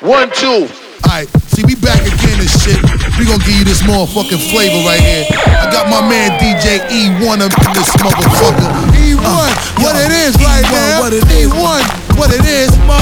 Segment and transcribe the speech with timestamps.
[0.00, 0.64] One, two.
[1.04, 2.80] Alright, see, we back again and shit.
[3.20, 5.28] We gonna give you this motherfucking flavor right here.
[5.28, 8.64] I got my man DJ E1 up in this motherfucker.
[8.96, 11.00] E1, uh, what yo, it is E1, right now.
[11.00, 11.52] What it is.
[11.52, 12.96] E1, what it is, Mo.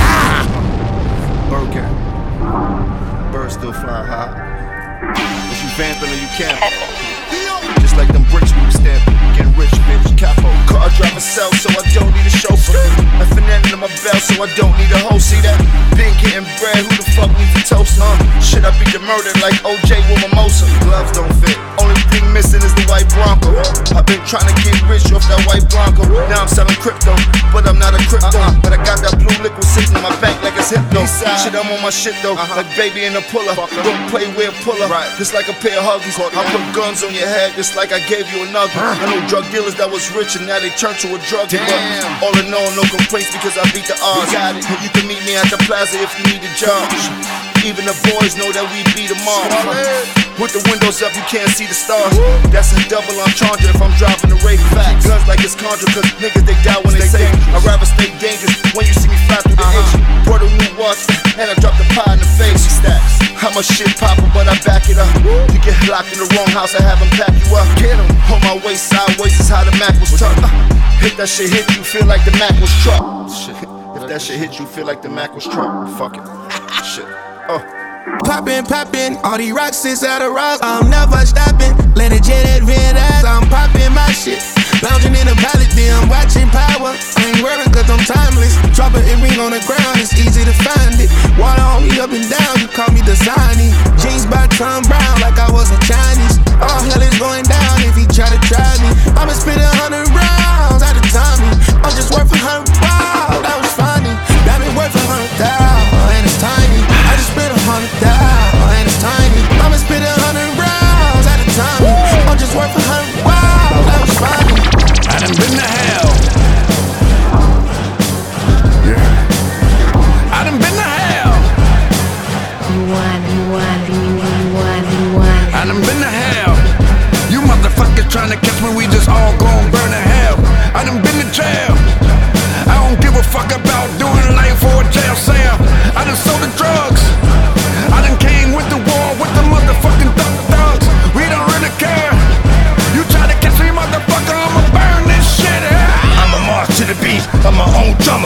[0.00, 0.48] Ah.
[1.52, 3.32] Birdcat.
[3.32, 4.32] Birds still flying high.
[5.52, 6.72] Is you vamping or you camping?
[7.82, 9.09] Just like them bricks we was stamping.
[9.40, 10.52] Getting rich, bitch, capo.
[10.68, 12.76] Car driver self, so I don't need a chauffeur.
[13.32, 15.16] Finesse in my belt, so I don't need a hoe.
[15.16, 15.56] See that?
[15.96, 18.20] Been getting bread, who the fuck needs a toast, huh?
[18.44, 20.68] Should I be murdered like OJ with mimosa?
[20.84, 21.56] Gloves don't fit.
[21.80, 23.56] Only thing missing is the white Bronco.
[23.96, 26.04] I've been trying to get rich off that white Bronco.
[26.28, 27.16] Now I'm selling crypto,
[27.48, 28.36] but I'm not a crypto.
[28.36, 28.60] Uh-uh.
[28.60, 31.08] But I got that blue liquid sitting in my bank like it's hypno.
[31.40, 32.60] Shit, I'm on my shit though, uh-huh.
[32.60, 33.56] like baby in a puller.
[33.56, 35.08] Don't play with a puller, right.
[35.16, 36.20] just like a pair of huggies.
[36.20, 38.76] I put guns on your head, just like I gave you another.
[38.76, 41.62] I know drug dealers that was rich and now they turn to a drug dealer.
[42.18, 44.34] All in all, no complaints because I beat the odds.
[44.82, 46.90] You can meet me at the plaza if you need a job.
[47.62, 50.19] Even the boys know that we beat them all.
[50.40, 52.16] With the windows up, you can't see the stars.
[52.48, 55.04] That's a double entendre if I'm driving the rape facts.
[55.04, 58.56] Guns like it's contra, cause niggas they die when they say I'd rather stay dangerous
[58.72, 60.24] when you see me fly through the uh-huh.
[60.24, 61.04] Brought a new watch,
[61.36, 62.64] and I dropped the pie in the face.
[62.72, 63.20] Stacks.
[63.44, 65.12] I'm a shit popper, but I back it up.
[65.52, 67.68] You get locked in the wrong house, I have them pack you up.
[67.76, 68.08] Get em.
[68.32, 70.40] On my waist sideways is how the Mac was tucked.
[71.04, 73.28] Hit that shit, hit you, feel like the Mac was truck.
[73.28, 73.60] Shit.
[73.92, 75.84] If that shit hit you, feel like the Mac was truck.
[76.00, 76.24] Fuck it.
[76.80, 77.04] Shit.
[77.52, 77.89] Oh.
[78.24, 80.60] Poppin', poppin', all these rocks inside a rock.
[80.62, 81.76] I'm never stopping.
[81.94, 84.40] Let it jet advance, I'm poppin' my shit.
[84.80, 86.96] Lounging in a pallet, then I'm watching power.
[86.96, 88.56] I ain't worried cause I'm timeless.
[88.72, 91.12] Drop a ring on the ground, it's easy to find it.
[91.36, 93.74] Water on me up and down, you call me the Zani.
[94.00, 95.09] Jeans by Thom Browne,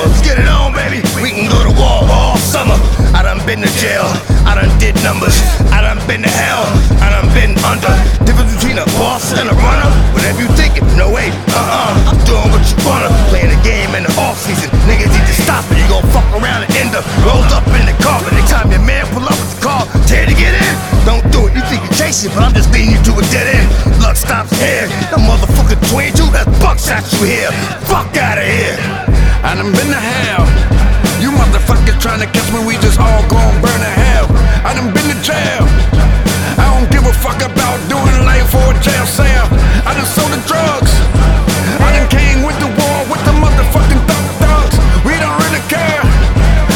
[0.03, 1.06] Let's get it on, baby.
[1.22, 2.75] We can go to war all summer.
[3.15, 4.03] I done been to jail.
[4.43, 5.38] I done did numbers.
[5.71, 6.66] I done been to hell.
[6.99, 7.94] I done been under.
[8.27, 9.91] Difference between a boss and a runner.
[10.10, 11.31] Whatever you thinking, no way.
[11.55, 12.10] Uh-uh.
[12.10, 13.06] I'm doing what you wanna.
[13.31, 14.66] Playing the game in the off season.
[14.91, 15.78] Niggas need to stop it.
[15.78, 18.19] You gon' fuck around and end up rolled up in the car.
[18.26, 20.75] But time your man pull up with the car, tear to get in.
[21.06, 21.55] Don't do it.
[21.55, 23.66] You think you're chasing, but I'm just leading you to a dead end.
[24.03, 24.91] Luck stops here.
[25.15, 27.53] The motherfucker 22, that's buckshot you here.
[27.87, 29.13] Fuck out of here.
[29.54, 30.42] I done been to hell.
[31.22, 34.26] You motherfuckers trying to catch me, we just all gon' burn to hell.
[34.66, 35.62] I done been to jail.
[36.59, 39.47] I don't give a fuck about doing life for a jail cell.
[39.87, 40.91] I done sold the drugs.
[41.78, 44.75] I done came with the war with the motherfucking thug thugs.
[45.06, 46.03] We don't really care.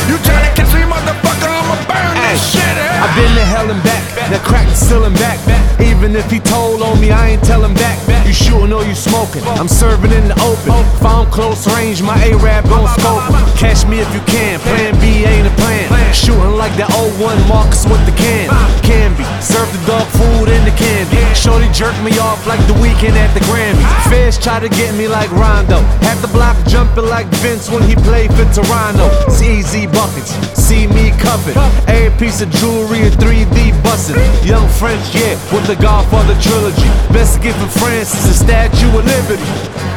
[0.06, 2.62] You try to catch me, motherfucker, I'ma burn this shit.
[2.78, 4.06] I've been to hell and back.
[4.30, 5.42] That crack is still in back.
[5.82, 8.17] Even if he told on me, I ain't tellin' back.
[8.28, 9.40] You shootin' or you smoking?
[9.56, 10.76] I'm serving in the open.
[10.76, 13.24] If I'm close range, my A-Rap gon' scope.
[13.56, 14.60] Catch me if you can.
[14.60, 15.88] Plan B ain't a plan.
[16.12, 18.52] Shooting like that old 01 Marcus with the can.
[18.84, 19.24] Can be.
[19.40, 21.16] Serve the dog food in the candy.
[21.32, 23.80] Shorty jerk me off like the weekend at the Grammys.
[24.12, 25.80] Feds try to get me like Rondo.
[26.04, 29.08] Had the block jumping like Vince when he played for Toronto.
[29.24, 30.36] It's easy buckets.
[30.52, 31.56] See me cuffin'.
[31.88, 34.20] Every piece of jewelry in 3D bustin'.
[34.44, 36.92] Young French, yeah, with the Godfather trilogy.
[37.08, 39.44] Best gift from France is the Statue of Liberty.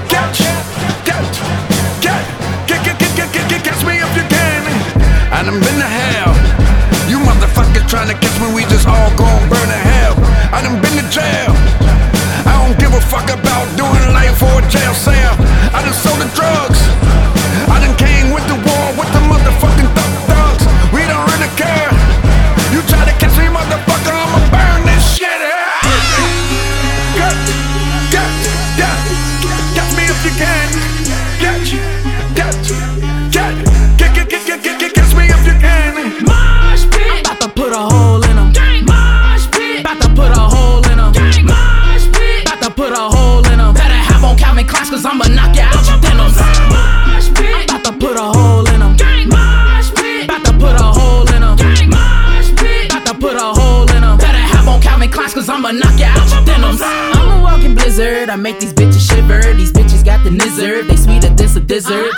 [0.05, 0.45] Catch,
[1.07, 1.37] catch,
[2.01, 2.25] catch,
[2.67, 4.61] catch, catch, catch, catch, me if you can.
[5.33, 6.33] I done been to hell.
[7.09, 10.15] You motherfuckers trying to catch me, we just all gon' burn to hell.
[10.53, 11.53] I done been to jail.
[12.45, 15.35] I don't give a fuck about doing life for a jail cell.
[15.73, 16.90] I done sold the drugs.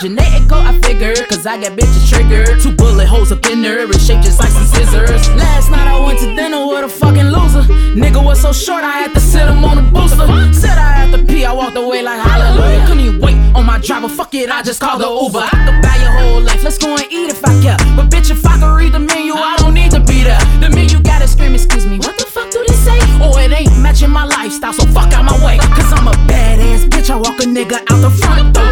[0.03, 0.13] Dessert.
[0.13, 2.61] Genetical, I figure, cause I got bitches triggered.
[2.61, 5.27] Two bullet holes up in her, and shaped just like some scissors.
[5.35, 7.63] Last night I went to dinner with a fucking loser.
[7.95, 10.27] Nigga was so short, I had to sit him on a booster.
[10.53, 12.85] Said I had to pee, I walked away like hallelujah.
[12.87, 15.39] Couldn't even wait on my driver, fuck it, I just called the Uber.
[15.39, 17.77] I could buy your whole life, let's go and eat if I care.
[17.95, 20.39] But bitch, if I could read the menu, I don't need to be there.
[20.59, 22.99] The menu gotta scream, excuse me, what the fuck do they say?
[23.21, 25.57] Oh, it ain't matching my lifestyle, so fuck out my way.
[25.59, 28.62] Cause I'm a badass bitch, I walk a nigga out the front door.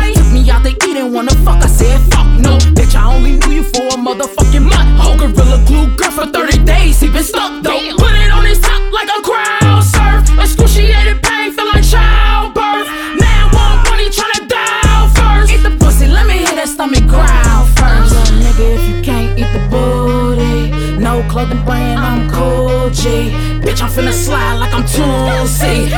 [3.74, 5.00] For a motherfucking month.
[5.00, 7.80] Whole gorilla glue girl for 30 days, he been stuck though.
[7.98, 10.30] Put it on his top like a crowd surf.
[10.40, 12.88] Excruciating pain, feel like childbirth.
[13.20, 15.52] Man, one when he tryna die first.
[15.54, 18.14] Eat the pussy, let me hit that stomach growl first.
[18.14, 23.32] Little nigga, if you can't eat the booty, no clothing brand, I'm cool G.
[23.64, 25.90] Bitch, I'm finna slide like I'm Tootsie.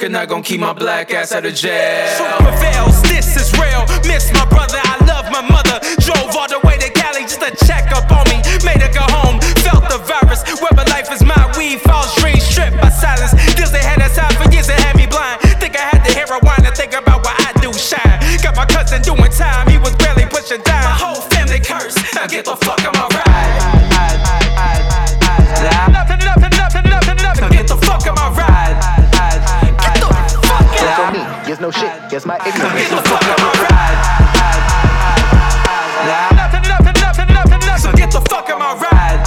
[0.00, 2.08] record not gonna keep my black ass out of jail.
[2.16, 3.84] Super fails, this is real.
[4.08, 5.76] Miss my brother, I love my mother.
[6.00, 8.40] Drove all the way to Cali just to check up on me.
[8.64, 10.40] Made her go home, felt the virus.
[10.60, 13.32] Whether life is my weed, false dreams stripped by silence.
[13.60, 15.40] Guess they had that time for years and had me blind.
[15.60, 16.10] Think I had to
[16.46, 18.20] whine to think about what I do shine.
[18.42, 20.84] Got my cousin doing time, he was barely pushing down.
[20.84, 21.98] My whole family cursed.
[22.14, 22.99] Now get the fuck on my
[32.30, 32.78] my ignorance.
[32.78, 33.98] Get the fuck on my ride.
[36.38, 37.82] Nothing, nothing, nothing, nothing, nothing.
[37.82, 39.18] So get the fuck on my ride.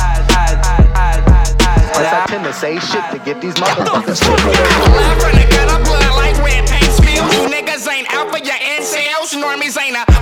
[1.92, 4.40] Plus I tend to say shit to get these motherfuckers shit.
[4.40, 7.28] Blood from the gutter, blood like red paint spills.
[7.36, 9.36] You niggas ain't out for your incels.
[9.36, 10.13] Normies ain't a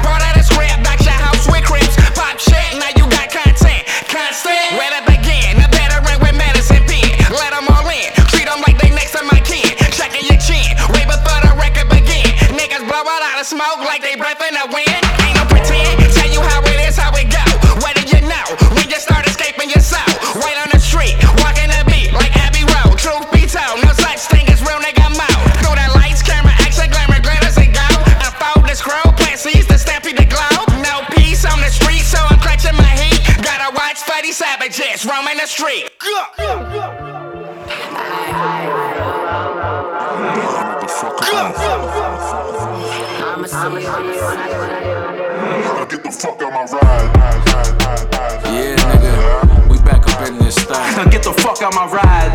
[13.62, 15.02] smoke like they breath in the wind.
[15.22, 16.02] Ain't no pretend.
[16.18, 17.46] Tell you how it is, how it go.
[17.78, 18.48] What do you know?
[18.74, 20.10] When you start escaping yourself.
[20.34, 21.14] Right on the street.
[21.38, 22.98] Walking the beat like Abbey Road.
[22.98, 25.46] Truth be told, no such thing as real nigga mode.
[25.62, 27.86] Through the lights, camera, action, glamour, glitters, and go.
[28.26, 30.66] Unfold the scroll, plant seeds to stampede the globe.
[30.82, 33.22] No peace on the street, so I'm clutching my heat.
[33.46, 35.81] Gotta watch Fuddy Savages roaming the street.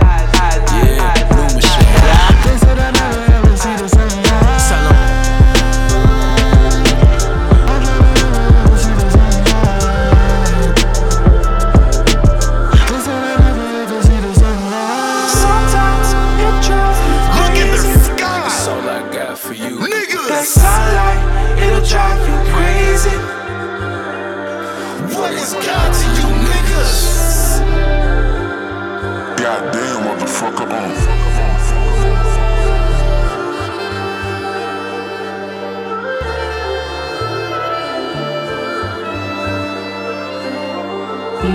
[0.07, 1.36] Yeah,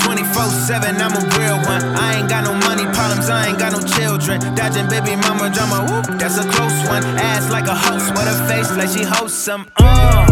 [0.03, 1.83] 24 7, I'm a real one.
[1.95, 4.41] I ain't got no money problems, I ain't got no children.
[4.53, 7.03] Dodging baby mama drama, whoop, that's a close one.
[7.15, 9.65] Ass like a host, with a face like she hosts some.
[9.77, 10.25] Uh,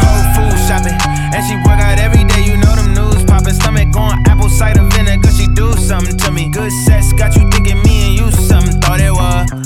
[0.00, 0.96] whole food shopping,
[1.34, 3.54] and she work out every day, you know them news popping.
[3.54, 6.48] Stomach on apple cider vinegar, she do something to me.
[6.48, 8.80] Good sex got you thinking me and you something.
[8.80, 9.61] Thought it was,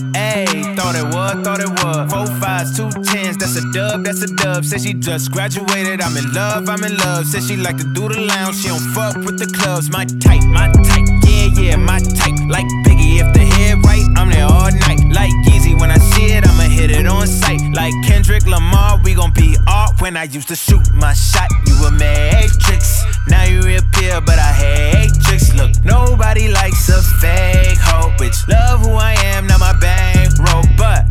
[0.77, 2.13] thought it was, thought it was.
[2.13, 4.65] Four fives, two tens, that's a dub, that's a dub.
[4.65, 7.27] Said she just graduated, I'm in love, I'm in love.
[7.27, 9.91] Said she like to do the lounge, she don't fuck with the clubs.
[9.91, 12.37] My type, my type, yeah, yeah, my type.
[12.49, 15.01] Like Biggie, if the head right, I'm there all night.
[15.09, 17.61] Like Yeezy, when I see it, I'ma hit it on sight.
[17.73, 21.51] Like Kendrick Lamar, we gon' be art when I used to shoot my shot.
[21.67, 25.55] You a matrix, now you reappear, but I hate tricks.
[25.55, 28.47] Look, nobody likes a fake hoe, bitch.
[28.49, 31.05] Love who I am, not my bank bankroll, but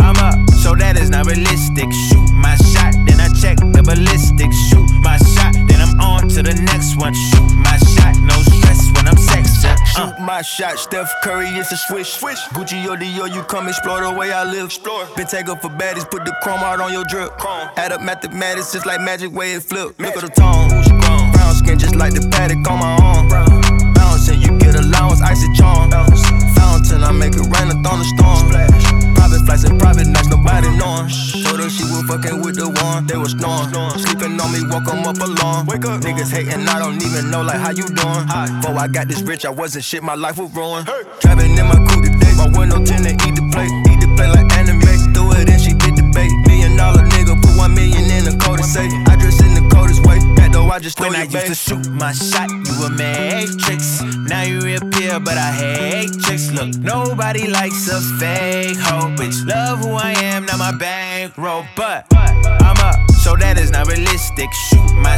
[0.00, 1.90] I'm up, so that is not realistic.
[2.08, 4.56] Shoot my shot, then I check the ballistics.
[4.68, 7.14] Shoot my shot, then I'm on to the next one.
[7.14, 9.74] Shoot my shot, no stress when I'm sexing.
[9.74, 9.84] Uh.
[9.86, 12.14] Shoot my shot, Steph Curry, it's a swish.
[12.14, 12.40] Swish.
[12.54, 14.66] Gucci or Dior, you come explore the way I live.
[14.66, 15.06] Explore.
[15.16, 17.30] Been take up for baddies, put the chrome out on your drip.
[17.38, 17.68] Chrome.
[17.76, 19.98] Add up mathematics, just like magic way it flip.
[19.98, 21.03] Look at the tone.
[21.54, 23.28] Brown skin, just like the paddock on my arm.
[23.94, 25.90] Bouncing, you get allowance, icy charm.
[26.54, 28.50] Fountain, I make it rain a thunderstorm.
[29.14, 31.06] Private flights and private nights, nobody knowing.
[31.46, 33.70] Told her she was fucking with the one, they was snoring.
[34.02, 35.66] Sleeping on me, woke 'em up alone.
[35.66, 36.00] Wake up.
[36.02, 38.26] Niggas hating, I don't even know like how you doing.
[38.58, 40.90] Before I got this rich, I wasn't shit, my life was ruined.
[41.20, 43.70] Driving in my coupe today, my window tint to eat the plate.
[43.90, 44.82] Eat the plate like anime.
[45.14, 46.32] Threw it in, she did the bait.
[46.48, 48.90] Million dollar nigga, put one million in the code to say.
[50.70, 54.02] I just throw When I used to shoot my shot, you a matrix.
[54.28, 56.50] Now you reappear, but I hate tricks.
[56.50, 59.46] Look, nobody likes a fake hoe, bitch.
[59.46, 64.52] Love who I am, not my bankroll, but I'm up, so that is not realistic.
[64.68, 65.16] Shoot my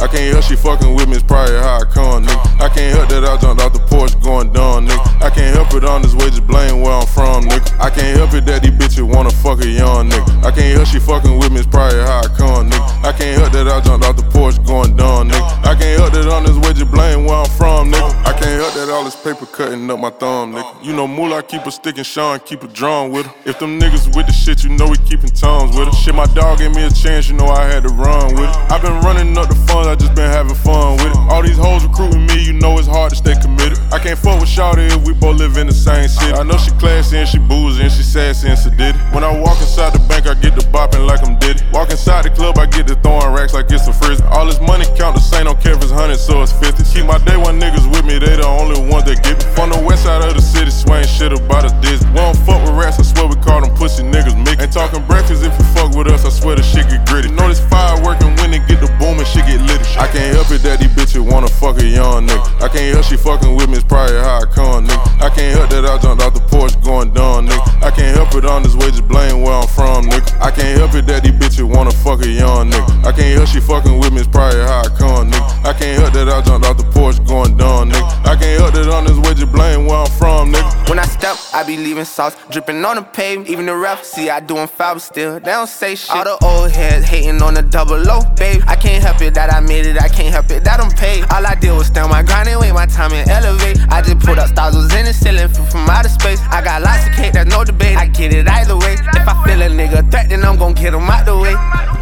[0.00, 2.60] I can't help she fucking with me, it's probably how I come, nigga.
[2.60, 5.07] I can't help that I jumped off the porch going down, nigga.
[5.38, 7.78] I can't help it on this way, just blame where I'm from, nigga.
[7.78, 10.42] I can't help it that these bitches wanna fuck a young nigga.
[10.42, 13.06] I can't help she fucking with me, it's probably how I come, nigga.
[13.06, 15.46] I can't help that I jumped off the porch going dumb, nigga.
[15.62, 18.10] I can't help that on this way, just blame where I'm from, nigga.
[18.26, 20.84] I can't help that all this paper cutting up my thumb, nigga.
[20.84, 23.34] You know Moolah keep a stick and Sean keep a drum with her.
[23.46, 25.94] If them niggas with the shit, you know we keeping tongues with her.
[25.94, 28.56] Shit, my dog gave me a chance, you know I had to run with it.
[28.74, 31.16] i been running up the funds, I just been having fun with it.
[31.30, 33.78] All these hoes recruiting me, you know it's hard to stay committed.
[33.98, 36.30] I can't fuck with Shawty if we both live in the same city.
[36.30, 38.94] I know she classy and she boozy and she sassy and sedated.
[39.10, 41.66] When I walk inside the bank, I get the bopping like I'm Diddy.
[41.74, 44.22] Walk inside the club, I get the throwing racks like it's a frisbee.
[44.30, 46.86] All this money count the same, don't care if it's hundred, so it's fifty.
[46.86, 49.50] Keep my day one niggas with me, they the only ones that get me.
[49.58, 52.06] From the west side of the city, swaying shit about us Disney.
[52.14, 54.62] We don't fuck with rats, I swear we call them pussy niggas Mickey.
[54.62, 57.34] Ain't talking breakfast if you fuck with us, I swear the shit get gritty.
[57.34, 59.82] Know this fire working when it get the boom and shit get lit.
[59.98, 62.62] I can't help it that these bitches wanna fuck a young nigga.
[62.62, 65.22] I can't help she fucking with me, probably how I come, nigga.
[65.22, 67.82] I can't help that I jumped off the porch going dumb, nigga.
[67.82, 70.40] I can't help it on this way, just blame where I'm from, nigga.
[70.40, 73.04] I can't help it that these bitches wanna fuck a young nigga.
[73.04, 75.64] I can't help she fucking with me, it's probably how I come, nigga.
[75.64, 78.26] I can't help that I jumped off the porch going dumb, nigga.
[78.26, 80.88] I can't help that on this way, just blame where I'm from, nigga.
[80.88, 83.48] When I step, I be leaving sauce dripping on the pavement.
[83.48, 86.10] Even the ref, see I doing foul, but still they don't say shit.
[86.10, 88.62] All the old heads hating on the double O, babe.
[88.66, 91.24] I can't help it that I made it, I can't help it that I'm paid.
[91.30, 93.77] All I did was stand my grind and wait my time and elevate.
[93.90, 96.40] I just pulled up stars, was in the ceiling, from outer space.
[96.50, 97.96] I got lots of cake, there's no debate.
[97.96, 98.94] I get it either way.
[98.94, 101.54] If I feel a nigga threat, then I'm gon' get him out the way.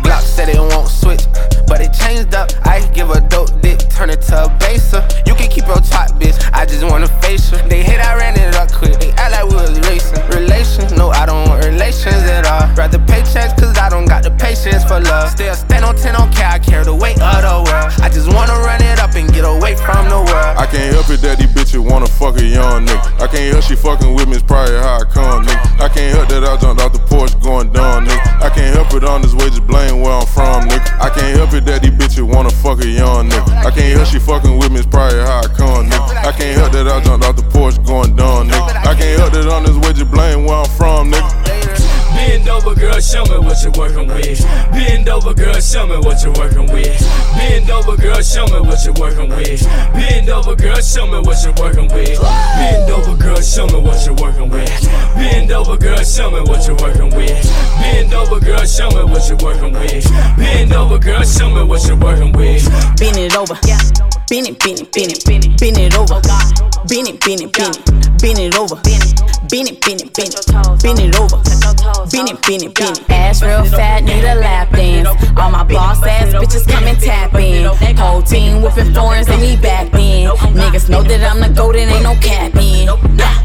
[0.02, 1.25] Glock said it won't switch,
[1.66, 2.50] but it changed up.
[2.64, 5.06] I give a dope dick, turn it to a baser.
[5.26, 6.38] You can keep your top, bitch.
[6.52, 7.58] I just wanna face her.
[7.68, 8.99] They hit, I ran it up quick.
[8.99, 10.23] They act like we was racing.
[10.28, 12.68] Relations, no, I don't want relations at all.
[12.75, 15.30] Rather paychecks, cause I don't got the patience for love.
[15.30, 17.92] Still stand on 10, don't care, I carry the weight of the world.
[18.02, 20.54] I just wanna run it up and get away from the world.
[20.56, 23.20] I can't help it that these bitches wanna fuck a young nigga.
[23.20, 25.80] I can't help she fucking with me, it's probably how I come, nigga.
[25.80, 28.42] I can't help that I jumped off the porch going dumb, nigga.
[28.42, 31.00] I can't help it on this way, just blame where I'm from, nigga.
[31.00, 33.64] I can't help it that these bitches wanna fuck a young nigga.
[33.64, 36.26] I can't help she fucking with me, it's probably how I come, nigga.
[36.26, 38.86] I can't help that I jumped off the porch going dumb, nigga.
[38.86, 40.44] I can't help that on this way, just blame
[43.56, 44.42] what you're working with.
[44.70, 47.00] Bend over, girl, show me what you're working with.
[47.36, 49.62] Bend over, girl, show me what you're working with.
[49.94, 52.20] Bend over, girl, show me what you're working with.
[52.20, 54.82] Bend over, girl, show me what you're working with.
[55.14, 57.44] Bend over, girl, show me what you're working with.
[57.80, 60.04] Bend over, girl, show me what you're working with.
[60.36, 62.64] Bend over, girl, show me what you're working with.
[62.98, 63.56] Bend it over.
[64.28, 66.21] Bend it, bend it, bend it, bend it, bend it over.
[66.90, 67.85] Bend it, bend it, bend it,
[68.18, 68.75] bend it over.
[69.47, 70.47] Bend it, bend it, bend it,
[70.83, 71.38] bend it over.
[72.11, 73.11] Bend it, bend it, bend it.
[73.11, 75.09] Ass real fat, need a lap dance.
[75.37, 77.66] All my boss ass bitches come and tap in.
[77.97, 80.28] Whole team whipping foreigns and me back then.
[80.59, 82.88] Niggas know that I'm the golden, ain't no cap in.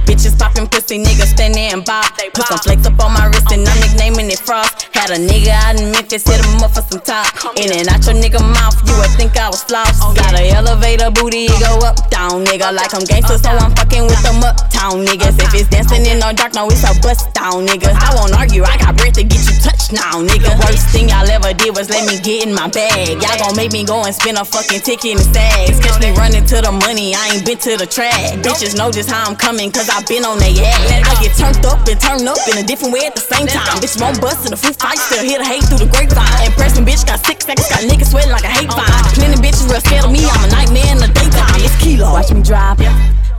[0.10, 2.10] Bitches popping pussy, niggas stand there and bop.
[2.34, 4.90] Put some flakes up on my wrist and I'm nicknaming it Frost.
[4.94, 7.30] Had a nigga out in Memphis, hit him up for some top.
[7.56, 10.00] In and out your nigga mouth, you would think I was floss.
[10.18, 12.72] Got a elevator booty, it go up, down, nigga.
[12.74, 15.38] Like I'm gangster, so I'm fucking with them up uptown niggas.
[15.38, 17.94] If it's dancing in the dark, no, it's a bust down, nigga.
[17.94, 20.50] I won't argue, I got breath to get you touched now, nigga.
[20.66, 23.22] Worst thing y'all ever did was let me get in my bag.
[23.22, 25.80] Y'all gon' make me go and spend a fucking ticket in the stags.
[25.80, 28.40] Catch me running to the money, I ain't been to the track.
[28.42, 31.06] Bitches know just how I'm coming, cause I been on they ass.
[31.06, 33.78] I get turned up and turned up in a different way at the same time.
[33.80, 36.26] Bitch won't bust in a food fight, still hear the hate through the grapevine.
[36.46, 39.04] Impressing bitch got six seconds, got niggas sweating like a hate oh, vine.
[39.14, 41.62] Plenty bitches real scared of me, I'm a nightmare in the daytime.
[41.62, 42.12] It's kilo.
[42.14, 42.80] Watch me drop,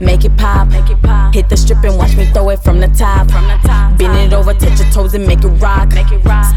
[0.00, 0.68] make it pop.
[1.34, 3.28] Hit the strip and watch me throw it from the top.
[3.98, 5.90] Bend it over, touch your toes and make it rock.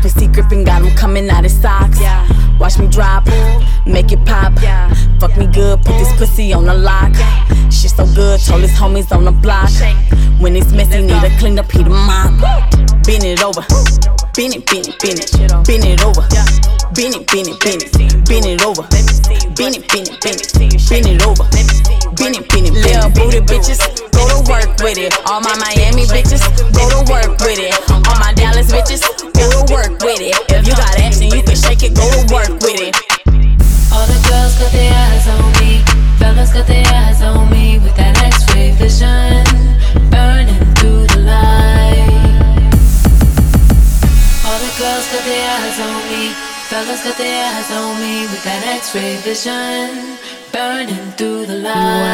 [0.01, 1.99] Pussy gripping, got him coming out his socks.
[2.59, 3.25] Watch me drop,
[3.85, 4.53] make it pop.
[5.19, 7.13] Fuck me good, put this pussy on the lock.
[7.71, 9.69] Shit so good, told his homies on the block.
[10.39, 12.41] When it's messy, need a clean up, heat 'em mop.
[13.05, 13.61] Bend it over,
[14.35, 15.31] bend it, bend it, bend it,
[15.65, 16.27] bend it over.
[16.93, 18.83] Bend it, bend it, bend it, bend it over.
[19.55, 20.04] Bend it, bend it,
[23.65, 25.13] bitches, go to work with it.
[25.27, 26.43] All my Miami bitches,
[26.73, 27.73] go to work with it.
[27.89, 29.01] All my Dallas bitches,
[29.33, 30.35] go to work with it.
[30.49, 32.95] If you got action, you can shake it, go to work with it.
[33.91, 35.81] All the girls got their eyes on me.
[36.19, 39.41] Fellas got their eyes on me with that X-ray vision,
[40.11, 42.69] burning through the light.
[44.45, 46.33] All the girls got their eyes on me.
[46.69, 50.14] Fellas got their eyes on me with that X-ray vision,
[50.55, 52.05] burning through the light.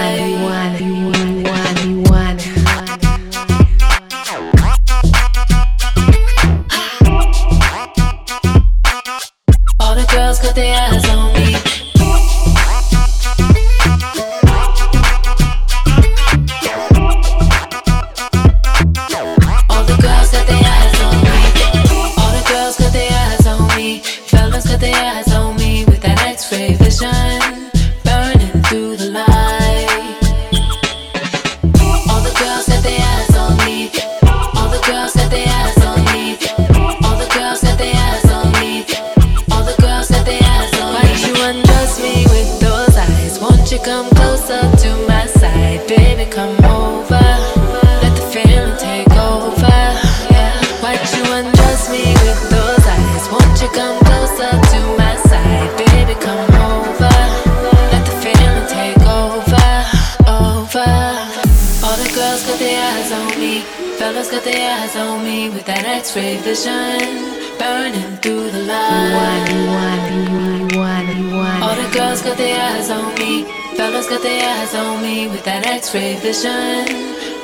[72.91, 73.45] On me.
[73.75, 76.85] Fellas got their eyes on me with that X-ray vision,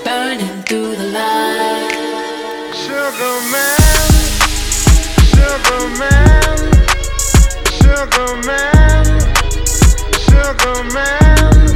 [0.03, 1.93] burning through the light.
[2.75, 3.79] Sugar man,
[5.33, 6.57] sugar man,
[7.79, 9.05] sugar man,
[10.27, 11.66] sugar man,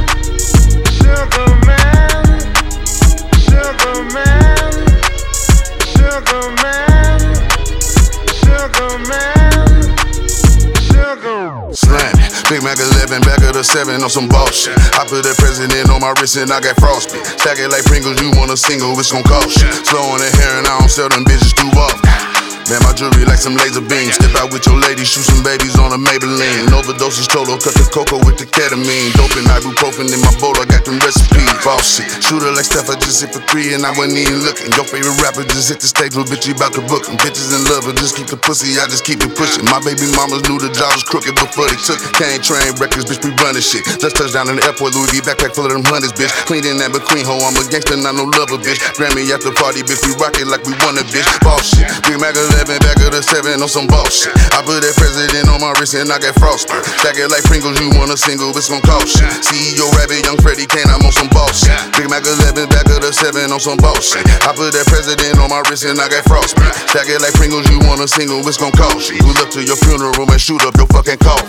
[12.52, 14.76] Big Mac 11, back of the 7 on some bullshit.
[15.00, 17.16] I put that president on my wrist and I got frosty.
[17.40, 19.72] Stack it like Pringles, you want a single, it's gon' cost you.
[19.72, 22.51] Slow on the hair and I don't sell them bitches too often.
[22.70, 24.14] Man, my jewelry like some laser beams.
[24.14, 26.70] Step out with your lady, shoot some babies on a Maybelline.
[26.70, 29.10] Overdoses total, cut the cocoa with the ketamine.
[29.18, 31.42] Dope and ibuprofen in my bowl, I got them recipes.
[31.66, 34.70] Boss shit, shooter like Steph, I just hit for three and I wasn't even looking.
[34.78, 37.18] Your favorite rapper just hit the stage, little bitch, you to book 'em.
[37.18, 39.66] Bitches in love, but just keep the pussy, I just keep it pushing.
[39.66, 41.98] My baby mamas knew the job was crooked before they took.
[42.14, 43.82] Can't train records, bitch, we running shit.
[43.98, 46.30] Just touched down in the airport, Louis V backpack full of them hundreds, bitch.
[46.46, 48.78] Clean in that McQueen hoe, I'm a gangster, not no lover, bitch.
[48.94, 51.26] Grammy after party, bitch, we rock it like we won a bitch.
[51.42, 54.34] Boss shit, Big Mac 11, back of the 7 on some boss shit.
[54.52, 56.76] I put that president on my wrist and I got frosted.
[57.00, 59.28] Stack it like Pringles, you want a single, it's gon' cost you.
[59.42, 61.74] CEO Rabbit, Young Freddie Kane, I'm on some boss shit.
[61.96, 64.24] Big Mac 11, back of the 7 on some boss shit.
[64.44, 66.60] I put that president on my wrist and I got frosted.
[66.92, 69.20] Stack it like Pringles, you want a single, it's gon' cost you.
[69.24, 71.48] Pull up to your funeral and shoot up your fucking coffin.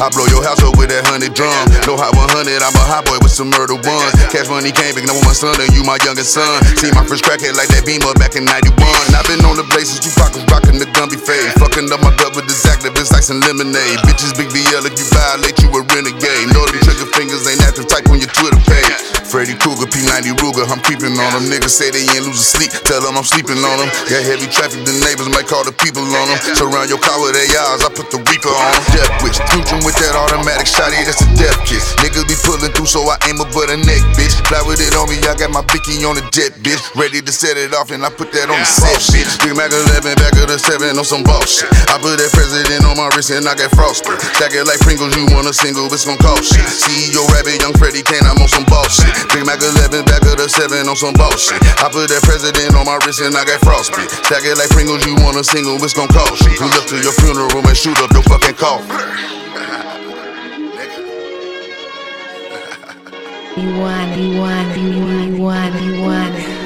[0.00, 1.52] I blow your house up with that hundred drum.
[1.84, 4.10] No hot 100, I'm a hot boy with some murder one.
[4.32, 6.56] Cash money came back, now with my son, and you my youngest son.
[6.80, 8.80] See my first crackhead like that beamer back in 91.
[9.12, 10.12] I've been on the blazes, you
[10.48, 11.52] rockin' the Gumby fade.
[11.60, 13.98] Fucking up my gut with this activist like some lemonade.
[14.06, 16.46] Bitches, big BL, if you violate, you a renegade.
[16.54, 19.20] Know them trigger fingers ain't active, type on your Twitter page.
[19.30, 21.46] Freddy Krueger, P90 Ruger, I'm creeping on them.
[21.46, 23.90] Niggas say they ain't losing sleep, tell them I'm sleeping on them.
[24.10, 26.38] Got heavy traffic, the neighbors might call the people on them.
[26.58, 28.82] Surround your car with their eyes, I put the Reaper on them.
[28.90, 31.94] Death wish, fusion with that automatic shotty, that's a death kiss.
[32.02, 34.34] Niggas be pulling through, so I aim up the neck, bitch.
[34.50, 36.82] Fly with it on me, I got my Vicky on the jet, bitch.
[36.98, 39.30] Ready to set it off, and I put that on the set, bitch.
[39.46, 41.70] Big Mac 11, back of the 7 on some boss shit.
[41.90, 44.18] I put that president on my wrist, and I got frosted.
[44.36, 46.62] Stack it like Pringles, you want a single, it's gon' cost shit.
[46.66, 49.10] CEO Rabbit, Young Freddie Kane, I'm on some boss shit.
[49.32, 51.58] Big Mac 11, back of the 7 on some boss shit.
[51.80, 54.10] I put that president on my wrist and I got frostbite.
[54.26, 56.54] Stack it like Pringles, you want a single, it's gon' cost you.
[56.58, 59.40] Pull up to your funeral and shoot up your fucking coffin.
[63.56, 66.59] You want, you want, you want, you want, you want.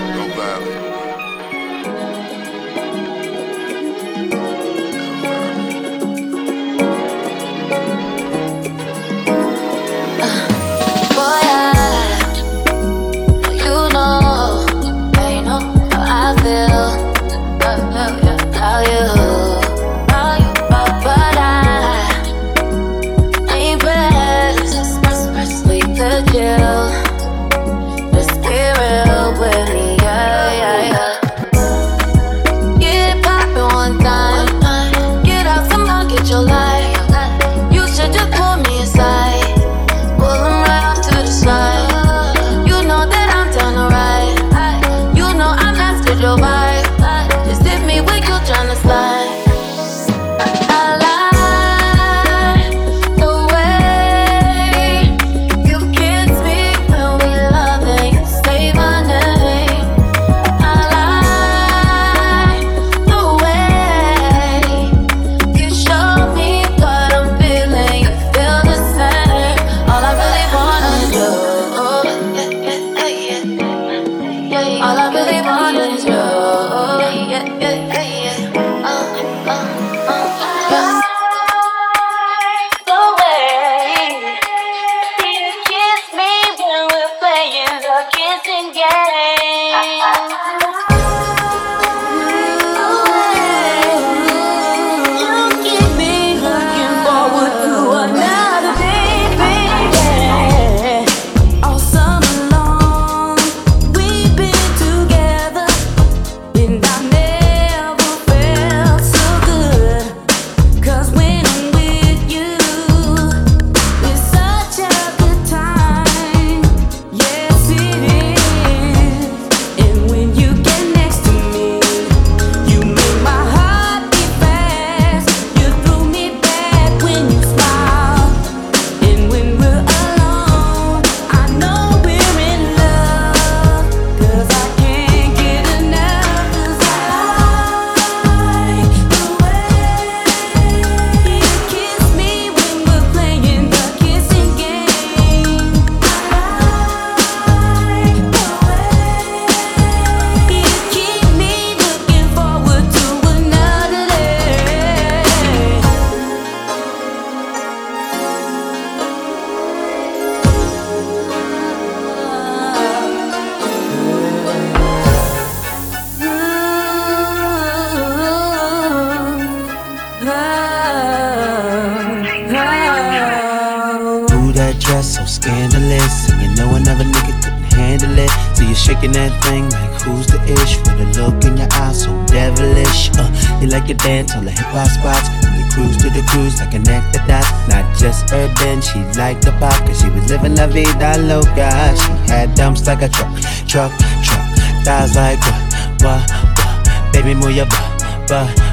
[175.04, 176.30] Dress so scandalous.
[176.30, 178.30] And you know another nigga couldn't handle it.
[178.56, 180.78] So you're shaking that thing like who's the ish?
[180.78, 183.10] With a look in your eyes so devilish.
[183.18, 183.28] Uh,
[183.60, 185.28] you like to dance on the hip hop spots.
[185.44, 187.46] And you cruise to the cruise like a nectar dot.
[187.68, 189.76] Not just urban, she liked the pop.
[189.86, 191.70] Cause she was living la vida loca.
[191.96, 193.32] She had dumps like a truck,
[193.66, 193.92] truck,
[194.24, 194.44] truck.
[194.84, 195.60] Thighs like what,
[196.02, 197.12] what, what.
[197.12, 198.32] Baby, move your butt, butt.
[198.32, 198.70] Uh.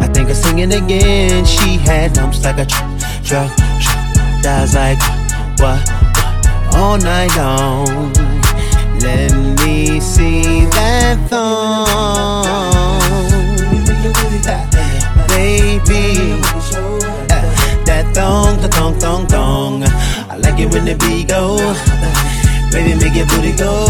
[0.00, 1.44] I think I'm singing again.
[1.44, 2.88] She had dumps like a truck,
[3.24, 3.98] truck, truck.
[4.42, 5.17] Thighs like
[5.60, 5.80] what,
[6.74, 8.12] all night long.
[9.00, 9.32] Let
[9.64, 12.34] me see that thong,
[15.28, 16.40] baby.
[17.30, 17.42] Uh,
[17.84, 19.84] That thong, the thong, thong, thong.
[20.30, 21.56] I like it when the beat go.
[22.70, 23.86] Baby, make your booty go.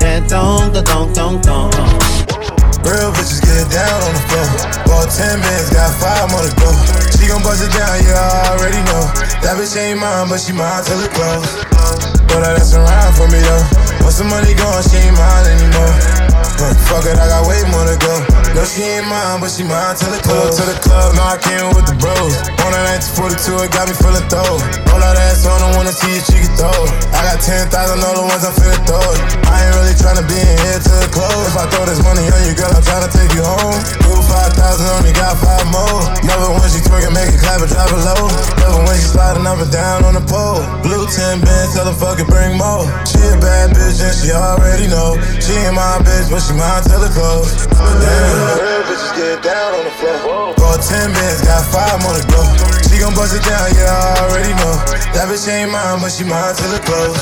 [0.00, 1.70] That thong, the thong, thong, thong.
[2.82, 4.48] Real bitches get down on the floor.
[4.86, 6.77] Bought 10 bands, got five more to go.
[7.48, 9.08] Bust it down, yeah, I already know.
[9.40, 12.17] That bitch ain't mine, but she mine till it close.
[12.28, 13.64] But I that's around for me though.
[14.04, 15.92] Once the money gone, she ain't mine anymore.
[16.58, 18.14] Huh, fuck it, I got way more to go.
[18.56, 20.58] No, she ain't mine, but she mine till it close.
[20.58, 22.34] to the club, now I came with the bros.
[22.66, 24.58] On a 1942, it got me feeling throw.
[24.90, 26.74] Roll that ass on, I wanna see if she can throw.
[27.14, 27.70] I got 10,000
[28.02, 29.06] other ones I'm finna throw.
[29.46, 31.46] I ain't really tryna be in here till it close.
[31.46, 33.78] If I throw this money on you, girl, I'm tryna take you home.
[34.02, 34.58] Do 5,000,
[34.98, 36.02] only got five more.
[36.26, 38.26] Never when she twerking, make it clap and drop it low.
[38.58, 40.58] Never when she sliding up and down on the pole.
[40.82, 42.86] Blue 10 bands, tell her fucking bring more.
[43.06, 45.14] She a bad bitch and she already know.
[45.38, 47.66] She ain't my bitch, but she mine till it close.
[47.70, 48.58] Damn.
[48.58, 50.54] Real bitches get down on the floor.
[50.56, 52.42] Bought 10 bands, got five more to go.
[52.82, 54.74] She She gon' bust it down, yeah, I already know.
[55.14, 57.14] That bitch ain't mine, but she mine till it close.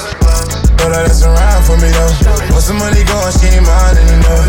[0.80, 2.52] Know that it's around for me though.
[2.52, 4.44] Once the money gone, she ain't mine anymore.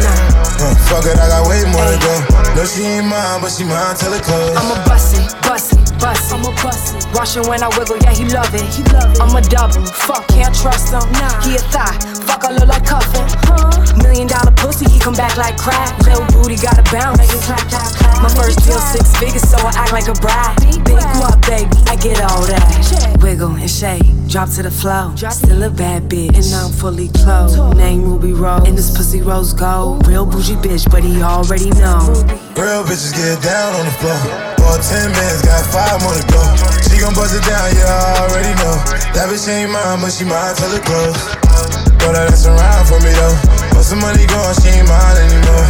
[0.60, 2.13] Uh, fuck it, I got way more to go.
[2.55, 4.55] No, she ain't mine, but she mine till it close.
[4.55, 6.33] I'ma bust it, bust it, bust.
[6.33, 7.07] I'ma bust it.
[7.13, 8.65] Watch it when I wiggle, yeah, he love it.
[8.73, 9.21] He love it.
[9.21, 11.05] I'm a double, fuck, can't trust him.
[11.17, 11.41] Nah.
[11.43, 13.25] He a thigh, fuck, I look like cuffin'.
[13.47, 13.71] Huh?
[14.01, 15.97] Million dollar pussy, he come back like crack.
[16.05, 17.19] Little booty got a bounce.
[18.21, 20.55] My first deal six figures, so I act like a bride.
[20.86, 21.69] Big what, baby?
[21.88, 23.17] I get all that.
[23.21, 25.13] Wiggle and shake, drop to the flow.
[25.15, 27.77] Still a bad bitch, and I'm fully clothed.
[27.77, 30.07] Name Ruby Rose, and this pussy rose gold.
[30.07, 31.99] Real bougie bitch, but he already know.
[32.55, 34.57] Real bitches get down on the floor.
[34.58, 36.41] Bought 10 bands, got five more to go.
[36.86, 38.76] She gon' bust it down, yeah, I already know.
[39.13, 41.17] That bitch ain't mine, but she mine till it close.
[42.02, 43.38] Know that it's around for me though.
[43.74, 45.65] Once the money gone, she ain't mine anymore.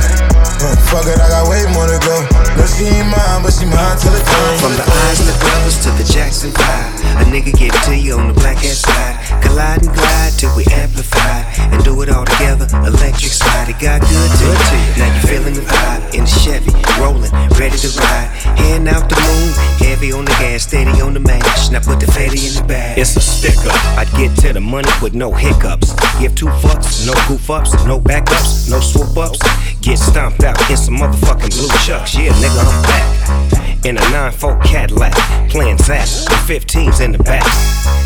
[0.57, 2.17] Uh, fuck it, I got way more to go.
[2.57, 4.59] No, she ain't mine, but she mine till it close.
[4.59, 8.27] From the Isley Brothers to the Jackson Five, a nigga give it to you on
[8.27, 9.15] the black ass side.
[9.43, 12.67] Collide and glide till we amplify and do it all together.
[12.85, 14.91] Electric slide, it got good to you.
[14.97, 18.29] Now you feeling the vibe in the Chevy, rolling, ready to ride.
[18.57, 19.49] Hand out the moon,
[19.79, 21.69] heavy on the gas, steady on the mash.
[21.69, 22.97] Now put the fatty in the bag.
[22.97, 23.71] It's a sticker.
[23.97, 25.93] I'd get to the money with no hiccups.
[26.19, 29.39] Give two fucks, no goof ups, no backups, no swoop ups.
[29.81, 32.15] Get stomped out in some motherfucking blue chucks.
[32.15, 33.85] Yeah, nigga, I'm back.
[33.85, 35.13] In a 9-4 Cadillac,
[35.49, 37.45] playing Zapp with 15s in the back.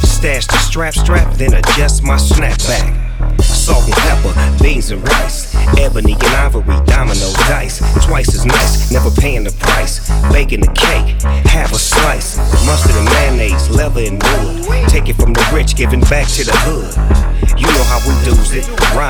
[0.04, 3.42] Stash the strap strap, then adjust my snapback.
[3.42, 5.56] Salt and pepper, beans and rice.
[5.78, 7.80] Ebony and ivory, domino dice.
[8.06, 10.08] Twice as nice, never paying the price.
[10.32, 12.38] Baking the cake, have a slice.
[12.66, 14.90] Mustard and mayonnaise, leather and wood.
[14.90, 16.94] Take it from the rich, giving back to the hood.
[17.58, 18.01] You know how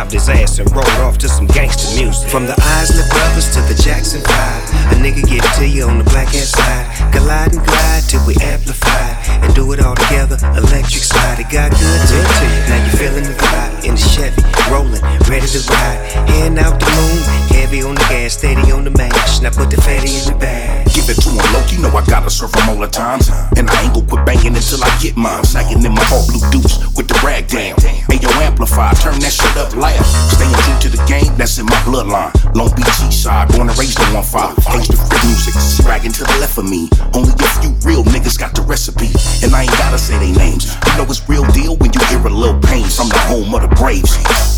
[0.02, 0.12] it.
[0.12, 2.30] Robbed his ass and rolled off to some gangster music.
[2.30, 6.00] From the Isley Brothers to the Jackson Five, a nigga give it to you on
[6.00, 7.14] the black ass side.
[7.14, 10.38] Glide and glide till we amplify and do it all together.
[10.58, 12.62] Electric slide, it got good to you.
[12.68, 16.00] Now you're feeling the vibe in the Chevy, rolling, ready to ride.
[16.30, 17.20] Hand out the moon,
[17.56, 19.42] heavy on the gas, steady on the mash.
[19.42, 20.88] Now put the fatty in the bag.
[20.92, 21.64] Give it to him, low.
[21.72, 23.32] You know I gotta serve him all the times.
[23.56, 25.44] And I ain't gonna quit banging until I get mine.
[25.44, 27.80] Sagging in my all blue deuce with the rag down.
[28.12, 30.04] Ayo, amplify, turn that shit up loud.
[30.36, 32.36] Staying true to the game, that's in my bloodline.
[32.54, 34.56] Long Beach side, born and raised on one five.
[34.68, 36.90] Gangsta free music, bragging to the left of me.
[37.16, 39.08] Only a few real niggas got the recipe.
[39.44, 40.74] And I ain't gotta say they names.
[40.92, 43.62] You know it's real deal when you hear a little pain from the home of
[43.62, 44.18] the Braves.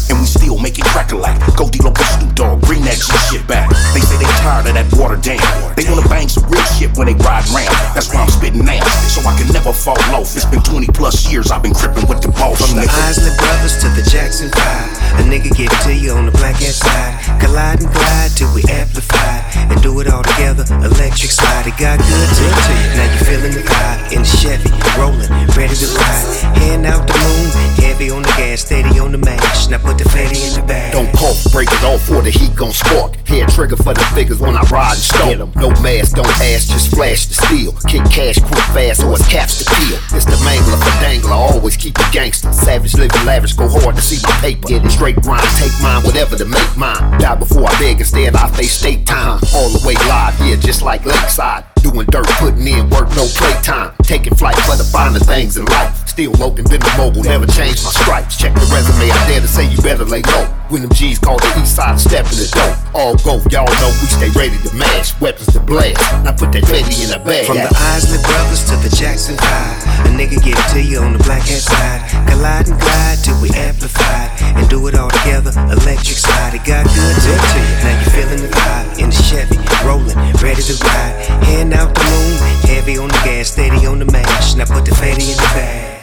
[0.10, 1.39] And we still make it crack a lot.
[1.56, 2.99] Go D-Lo with Snoop Dogg, bring that
[3.30, 3.71] shit back.
[3.95, 5.41] They say they tired of that water down.
[5.76, 7.73] They wanna bang some real shit when they ride round.
[7.95, 10.36] That's why I'm spitting now, so I can never fall off.
[10.36, 12.60] It's been 20 plus years I've been crippin' with the boss.
[12.60, 12.88] From the.
[13.08, 14.88] Isley Brothers to the Jackson Five,
[15.19, 17.39] a nigga give it to you on the black ass side.
[17.39, 20.65] Glide and glide till we amplify and do it all together.
[20.84, 22.89] Electric slide, it got good to you.
[22.97, 26.58] Now you feeling the vibe in the Chevy, rolling, ready to ride.
[26.58, 27.47] Hand out the moon,
[27.84, 29.67] heavy on the gas, steady on the mash.
[29.67, 30.93] Now put the fatty in the bag.
[30.93, 33.15] Don't cough, break it off or the heat gon' spark.
[33.28, 35.56] Head trigger for the figures when I ride and stomp.
[35.56, 37.71] No mask, don't ask, just flash the steel.
[37.88, 39.99] Kick cash quick fast or it's caps to peel.
[40.15, 42.52] It's the mangler for dangler, always keep it gangster.
[42.52, 44.67] Savage living lavish, go hard to see my paper.
[44.67, 47.19] Get it straight grind, take mine, whatever to make mine.
[47.19, 49.37] Die before I beg, instead I face state time.
[49.53, 51.72] All the way live, yeah, just like Lakeside.
[51.84, 53.91] Doing dirt, putting in work, no playtime.
[54.04, 56.08] Taking flight for the finer things in life.
[56.08, 58.38] Still loading, been a mobile, never changed my stripes.
[58.38, 60.46] Check the resume, I dare to say you better lay low.
[60.69, 62.74] When them G's call the east side, step in the door.
[62.96, 65.12] All go, y'all know we stay ready to mash.
[65.19, 66.00] Weapons to blast.
[66.24, 67.46] Now put that baby in the bag.
[67.50, 71.13] From the Isley Brothers to the Jackson Five, a nigga give it to you on
[71.17, 72.06] the black ass side.
[72.30, 75.52] Glide and glide till we amplify and do it all together.
[75.67, 77.74] Electric slide, it got good to you.
[77.82, 81.26] Now you feeling the vibe in the Chevy, rolling, ready to ride.
[81.50, 84.55] Hand Rolling out the moon, heavy on the gas, steady on the mash.
[84.55, 86.01] Now put the fatty in the bag.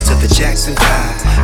[0.00, 0.84] To the Jackson 5,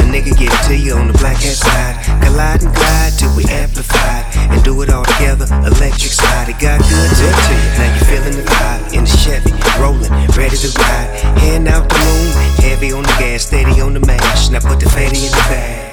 [0.00, 2.22] a nigga give it to you on the black hat side.
[2.24, 5.46] Collide and glide till we amplified and do it all together.
[5.66, 7.58] Electric slide, it got good to you.
[7.78, 11.38] Now you feeling the vibe in the Chevy, rolling, ready to ride.
[11.38, 12.32] Hand out the moon,
[12.64, 14.50] heavy on the gas, steady on the mash.
[14.50, 15.85] Now put the fatty in the bag.